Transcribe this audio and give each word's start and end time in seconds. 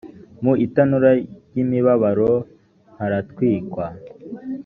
mu 0.43 0.53
itanura 0.65 1.09
ry 1.49 1.55
imibabaro 1.63 2.31
haratwikwa 2.97 3.85